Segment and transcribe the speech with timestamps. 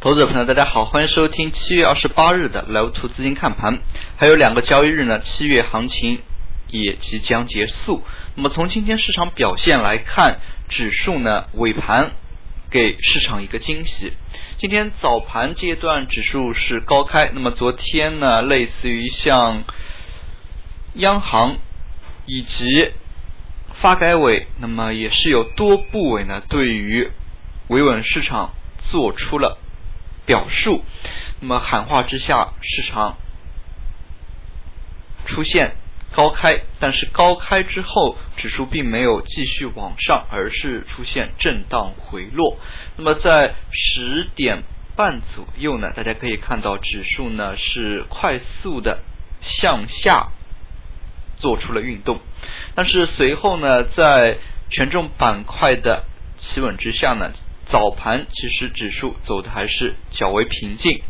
[0.00, 3.80] 投资者朋友，大家好，欢迎收听七月二十八日的楼图资金看盘。
[4.16, 6.20] 还有两个交易日呢，七月行情
[6.68, 8.04] 也即将结束。
[8.36, 10.38] 那么从今天市场表现来看，
[10.68, 12.12] 指数呢尾盘
[12.70, 14.12] 给市场一个惊喜。
[14.58, 19.64] 今天早盘阶段指数是高开，那么昨天呢，类似于像
[20.94, 21.56] 央行
[22.24, 22.92] 以及
[23.82, 27.10] 发改委，那么也是有多部委呢，对于
[27.66, 28.52] 维稳市场
[28.92, 29.58] 做出了。
[30.28, 30.84] 表述，
[31.40, 33.16] 那么喊话之下，市场
[35.24, 35.74] 出现
[36.14, 42.58] 高开，但是高开之后，指数并没有继续往上，而是出现震荡回落。
[42.98, 44.62] 那么在十点
[44.96, 48.98] 半左右呢，大家可以看到指数呢是快速的
[49.40, 50.28] 向下
[51.38, 52.20] 做出了运动，
[52.74, 54.36] 但是随后呢，在
[54.68, 56.04] 权重板块的
[56.38, 57.32] 企稳之下呢。
[57.70, 61.02] 早盘其实指数走的还是较为平静，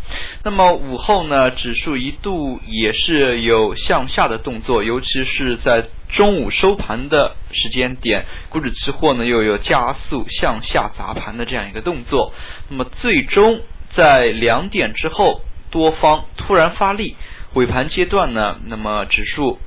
[0.44, 12.32] 那么午后呢，指数一度也是有向下的动作，尤其是在中午收盘的时间点，股指期货呢又有加速向下砸盘的这样一个动作，
[12.68, 13.60] 那么最终
[13.94, 17.16] 在两点之后，多方突然发力，
[17.54, 19.58] 尾盘阶段呢，那么指数。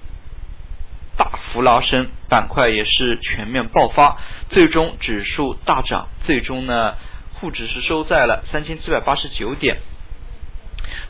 [1.51, 4.17] 幅拉升，板块也是全面爆发，
[4.49, 6.95] 最终指数大涨，最终呢，
[7.33, 9.77] 沪指是收在了三千七百八十九点。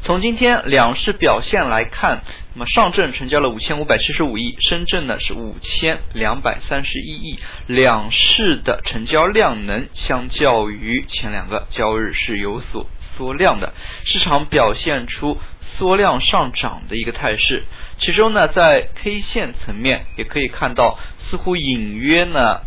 [0.04, 2.22] 从今天两市表现来看，
[2.54, 13.74] 那么上证成交了五千五百七十五亿，深圳呢是五千两百三十一亿，两市的成交量能相较于前两个交易日是有所缩量的，
[14.06, 15.40] 市场表现出
[15.78, 17.64] 缩量上涨的一个态势。
[18.00, 20.98] 其中呢，在 K 线层面也可以看到，
[21.30, 22.62] 似乎隐约呢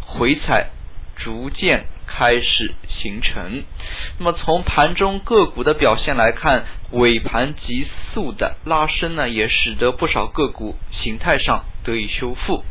[0.00, 0.70] 回踩
[1.16, 3.62] 逐渐开始形成。
[4.18, 12.64] 那么从盘中个股的表现来看，尾盘急速的拉升呢，也使得不少个股形态上得以修复。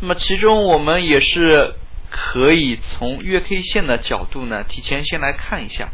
[0.00, 1.74] 那么其中我们也是
[2.10, 5.88] 可以从月 K 线的角度呢，提前先来看一下。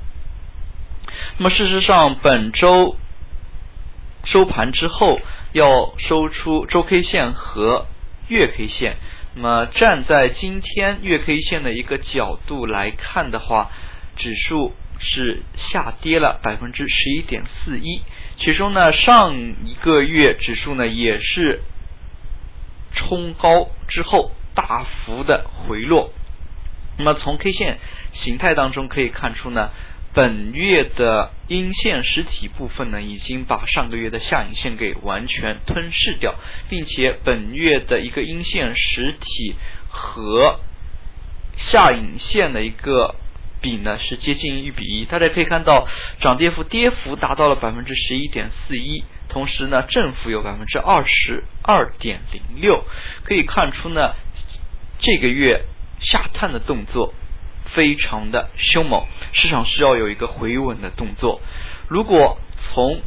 [1.39, 2.97] 那么事实上，本周
[4.33, 5.21] 收盘之后。
[5.55, 7.85] 要收出周 K 线和
[8.29, 8.97] 月 K 线，
[9.35, 13.71] 那么站在今天月 K 线的一个角度来看的话，
[14.17, 18.01] 指数是下跌了百分之十一点四一，
[18.39, 21.61] 其中呢上一个月指数呢也是
[22.95, 26.15] 冲高之后大幅的回落，
[26.97, 27.79] 那么从 K 线
[28.15, 29.69] 形态当中可以看出呢。
[30.15, 36.35] 本月的阴线实体部分呢，已经把上个月的下影线给完全吞噬掉，
[36.69, 39.55] 并且本月的一个阴线实体
[39.89, 40.61] 和
[41.71, 43.15] 下影线的一个
[43.63, 45.07] 比呢是接近一比一。
[45.07, 45.89] 大家可以看到，
[46.21, 52.85] 涨跌幅跌幅达到了百分之十一点四一，同时呢正幅有百分之二十二点零六，
[53.25, 54.15] 可以看出呢
[54.99, 55.65] 这个月
[56.01, 57.15] 下探的动作。
[57.75, 61.41] 非常的凶猛，市场是要有一个回稳的动作。
[61.89, 62.39] 如果
[62.73, 63.01] 从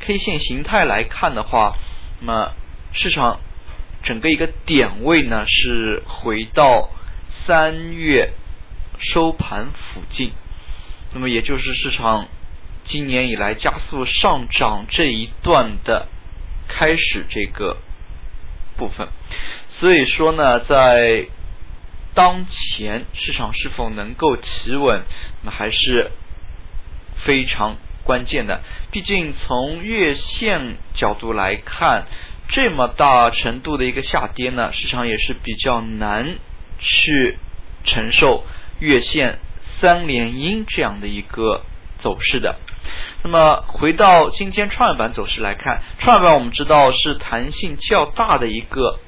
[0.00, 1.76] K 线形态来看的话，
[2.20, 2.52] 那么
[2.92, 3.40] 市场
[4.02, 6.90] 整个一个点位呢是回到
[7.46, 8.32] 三月
[8.98, 10.32] 收盘附近，
[11.12, 12.28] 那么也就是市场
[12.86, 16.08] 今年以来加速上涨这一段的
[16.68, 17.76] 开始这个
[18.76, 19.08] 部分。
[19.78, 21.26] 所以说呢，在
[22.14, 25.02] 当前市场是否能够企稳，
[25.42, 26.10] 那还是
[27.24, 28.62] 非常关键的。
[28.90, 32.06] 毕竟从月线角度来看，
[32.48, 36.36] 这么大程度的一个下跌呢，市场也是比较难
[36.78, 37.38] 去
[37.84, 38.44] 承受
[38.80, 39.38] 月线
[39.80, 41.62] 三连阴这样的一个
[42.02, 42.56] 走势的。
[43.22, 48.98] 那么回到今天创业板走势来看，创业板我们知道是弹性较大的一个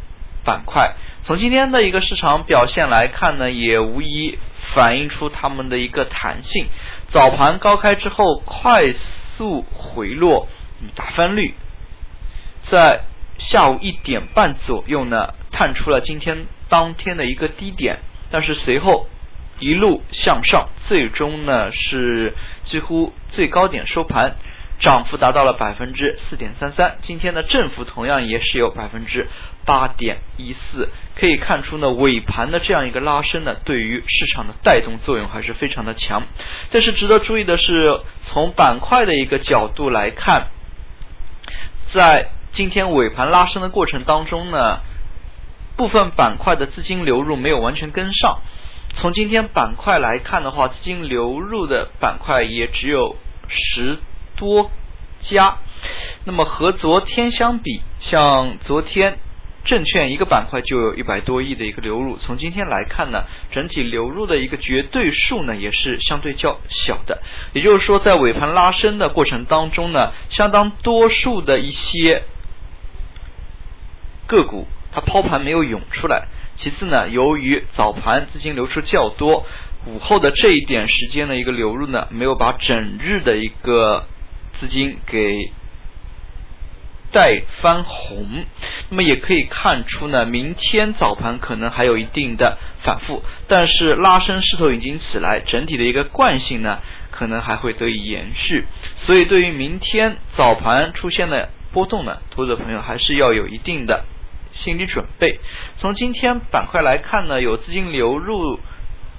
[0.45, 0.95] 板块。
[1.25, 4.39] 从今天的一个市场表现来看呢，也无疑
[4.75, 6.67] 反映出他们的一个弹性。
[7.13, 8.93] 早盘高开之后快
[9.37, 10.49] 速回落，
[10.97, 11.55] 打翻率，
[12.69, 13.03] 在
[13.39, 18.01] 下午一点半左右呢，探出了今天当天的一个低点，
[18.33, 19.07] 但是随后
[19.61, 22.35] 一路向上，最终呢是
[22.65, 24.35] 几乎最高点收盘。
[24.83, 29.29] 涨幅达到了百分之四点三三，今天的振幅同样也是有百分之
[29.65, 36.25] 八点一四，可以看出呢尾盘的这样一个拉升呢，对于市场的带动作用还是非常的强。
[36.73, 40.49] 但是值得注意的是，从板块的一个角度来看，
[41.95, 44.81] 在今天尾盘拉升的过程当中呢，
[45.77, 48.41] 部分板块的资金流入没有完全跟上，
[48.97, 53.15] 从今天板块来看的话，资金流入的板块也只有
[53.49, 53.99] 十
[54.43, 54.73] 多
[55.31, 55.59] 家。
[56.25, 59.19] 那么和昨天相比，像昨天
[59.65, 67.23] 证券一个板块就有一百多亿的一个流入，从今天来看呢，整体流入的一个绝对数呢也是相对较小的。
[67.53, 72.25] 也就是说，在尾盘拉升的过程当中呢，相当多数的一些
[74.27, 76.27] 个股它抛盘没有涌出来。
[76.59, 79.47] 其次呢，由于早盘资金流出较多，
[79.87, 84.07] 午后的这一点时间的一个流入呢，没有把整日的一个
[84.63, 85.51] 资金给
[87.11, 88.45] 带翻红。
[88.91, 96.79] 那么也可以看出呢，明天早盘可能还有一定的反复，但是拉升势头已经起来，整体的一个惯性呢，
[97.11, 98.65] 可能还会得以延续。
[99.05, 104.05] 所以对于明天早盘出现的波动呢，投资者朋友还是要有一定的。
[104.55, 105.41] 心理准备。
[105.79, 108.61] 从今天板块来看呢，有资金流入，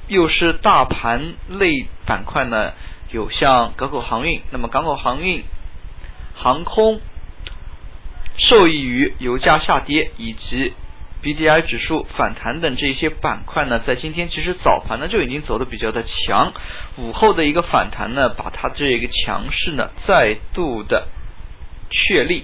[0.07, 2.73] 又是大盘类板块呢，
[3.13, 4.41] 有像港口航运。
[4.51, 5.43] 那么港口航运、
[6.35, 6.99] 航空
[8.37, 10.73] 受益于油价下跌以及
[11.21, 16.51] B D I 指数反弹等这一些板块呢，在今天其实早盘呢就已经走的比较的强，
[16.97, 21.07] 午后的一个反弹呢，把它这个强势呢再度的
[21.89, 22.43] 确立。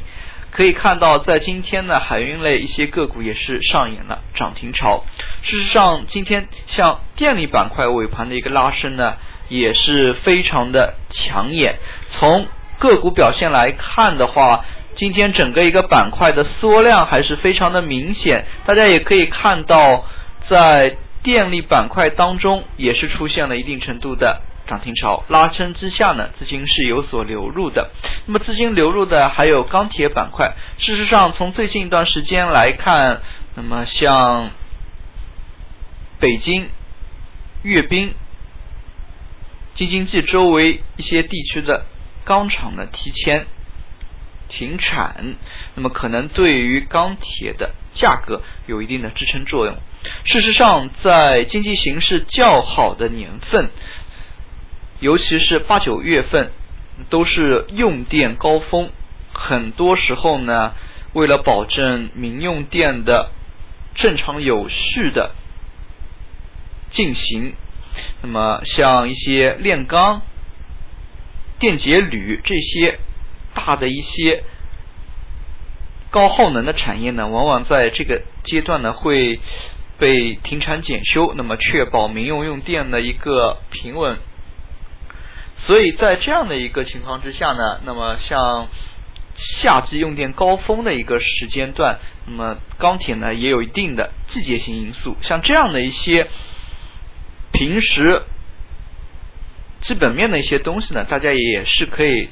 [0.51, 5.03] 可以看到，在今天呢，海运类一些个股也是上演了涨停潮。
[5.43, 9.17] 事实上，今天像电力板块尾盘的一个拉升呢，
[9.49, 11.75] 也是非常的抢眼。
[12.11, 12.47] 从
[12.79, 14.63] 个股表现来看的话，
[14.95, 18.45] 今天整个一个板块的缩量还是非常的明显。
[18.65, 20.05] 大家也可以看到，
[20.47, 24.41] 在电力板块当中，也是出现了一定程度的。
[24.67, 27.89] 涨停潮拉升之下呢，资金是有所流入的。
[28.27, 30.53] 那么资金流入的还有钢铁板块。
[30.77, 33.21] 事实上，从最近一段时间来看，
[33.55, 34.51] 那么像
[36.19, 36.69] 北京、
[37.63, 38.13] 阅兵、
[39.79, 41.85] 京津冀周围一些地区的
[42.25, 43.47] 钢厂呢提前
[44.49, 45.35] 停产，
[45.75, 49.77] 那么可能对于钢铁的价格有一定的支撑作用。
[50.25, 53.69] 事实上，在经济形势较好的年份。
[54.99, 56.51] 尤其是八九月份，
[57.09, 58.89] 都是用电高峰，
[59.31, 60.73] 很多时候呢，
[61.13, 63.31] 为了保证民用电的
[63.95, 65.31] 正常有序的
[66.91, 67.53] 进行，
[68.21, 70.21] 那么像一些炼钢、
[71.59, 72.99] 电解铝这些
[73.53, 74.43] 大的一些
[76.11, 79.39] 高耗能的产业呢，往往在这个阶段呢会
[79.97, 84.17] 被停产检修，那么确保民用用电的一个平稳。
[85.67, 88.67] 所以在这样的一个情况之下呢，那么像
[89.61, 95.17] 夏季用电高峰的一个时间段，那么钢铁呢也有一定的季节性因素。
[95.21, 96.27] 像这样的一些
[97.59, 98.21] 平时
[99.81, 102.29] 基本面的一些东西呢，大家也是可以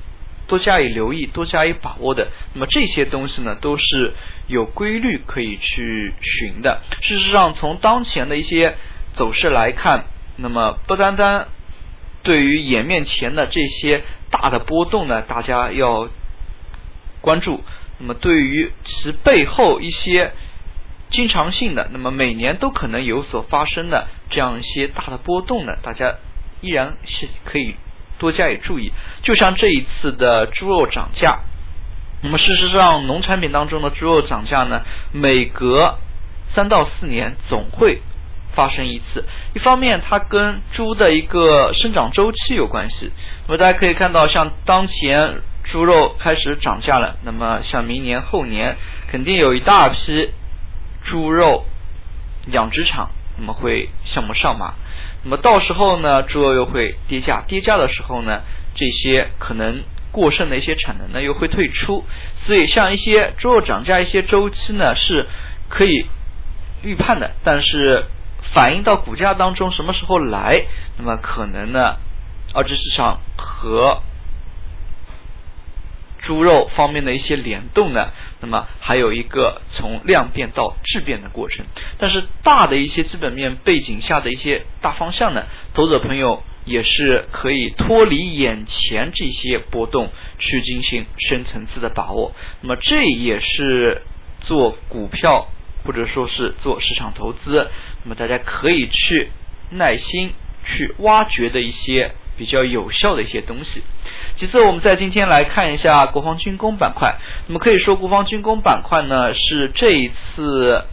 [0.48, 2.30] 多加以留意、多加以把握的。
[2.54, 4.14] 那么这些东西呢，都是
[4.48, 6.82] 有规律可以去寻的。
[7.02, 8.78] 事实上，从当前的一些
[9.18, 10.06] 走势来看，
[10.38, 11.50] 那么不单单。
[12.24, 16.08] 对于眼面前的这些大的波动呢，大家要
[17.20, 17.62] 关注。
[18.00, 20.32] 那么对于其背后一些
[21.18, 26.14] 经常性的，那么每年都可能有所发生的这样一些大的波动呢，大家
[26.62, 27.74] 依然是可以
[28.20, 28.92] 多加以注意。
[29.24, 31.40] 就像这一次的猪肉涨价，
[32.22, 35.96] 那么事实上农产品当中的猪肉涨价呢，每隔
[36.54, 38.04] 三到四年总会。
[38.54, 43.12] 发生一次，一方面它跟猪的一个生长周期有关系。
[43.46, 48.78] 那么大家可以看到，像当前猪肉开始涨价了，那么像明年后年
[49.12, 50.32] 肯定有一大批
[51.08, 51.66] 猪肉
[52.52, 54.76] 养殖场那么会项目上马。
[55.24, 58.44] 那么到时候呢，猪肉又会跌价，跌价的时候呢，
[58.76, 62.06] 这些可能过剩的一些产能呢又会退出。
[62.46, 65.28] 所以像一些猪肉涨价一些周期呢是
[65.70, 66.06] 可以
[66.84, 68.06] 预判的，但是。
[68.54, 70.64] 反映到股价当中什么时候来？
[70.98, 71.98] 那么可能呢，
[72.54, 74.02] 二级市场和
[76.28, 81.66] 猪肉方面的一些联动呢，那么还有一个从量变到质变的过程。
[81.98, 92.34] 但是大的一些基本面背景下的一些大方向呢，投资者朋友也是可以脱离眼前这些波动去进行深层次的把握。
[92.62, 94.02] 那么这也是
[94.42, 95.48] 做股票。
[95.86, 97.72] 或者说是做市场投资，
[98.04, 99.30] 那么大家可以去
[99.70, 100.34] 耐心
[100.66, 103.82] 去挖掘的一些比较有效的一些东西。
[104.40, 107.16] 其次，我们在今天来看一下国防军工板块。
[107.48, 110.86] 那么可以说，国防军工板块呢是这一次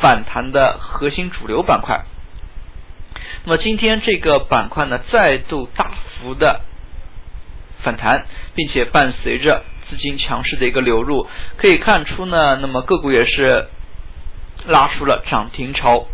[0.00, 2.04] 反弹的核心主流板块。
[3.44, 5.90] 那么今天这个板块呢，再度大
[6.20, 6.60] 幅的
[7.82, 11.26] 反弹，并且伴随着资金强势的一个流入，
[11.56, 13.66] 可以看出呢，那么个股也是
[14.66, 16.06] 拉出了涨停潮。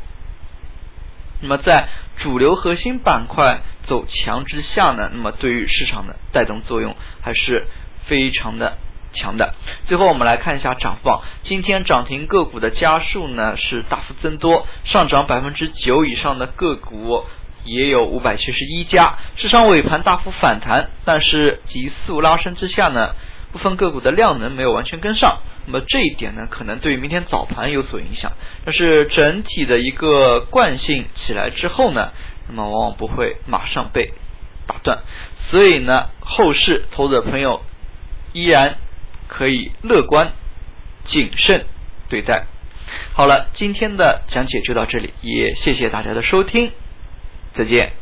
[1.42, 1.88] 那么在
[2.18, 7.66] 主流核心板块走强之下呢，那么对于市场的带动作用还是
[8.06, 8.78] 非常的
[9.12, 9.54] 强的。
[9.86, 17.24] 最后我们来看一下涨幅榜，今天涨停个股的家数呢是大幅增多，上涨百分之九以上的个股
[17.64, 19.18] 也有五百七十一家。
[19.36, 23.14] 市场尾盘大幅反弹，但是急速拉升之下呢，
[23.52, 25.40] 部分个股的量能没有完全跟上。
[25.66, 28.32] 那么这一点呢，可能对于明天早盘有所影响。
[28.64, 32.12] 但是整体的一个惯性起来之后呢，
[32.48, 34.12] 那么往往不会马上被
[34.66, 35.00] 打断。
[35.50, 37.62] 所以呢，后市投资者朋友
[38.32, 38.76] 依然
[39.28, 40.32] 可以乐观
[41.06, 41.66] 谨慎
[42.08, 42.46] 对待。
[43.14, 46.72] 好了，今天的讲解就到这里，也谢谢大家的收听，
[47.54, 48.01] 再见。